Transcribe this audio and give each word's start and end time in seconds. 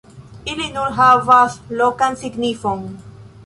Ili 0.53 0.65
nur 0.77 0.95
havas 1.01 1.59
lokan 1.83 2.21
signifon. 2.25 2.87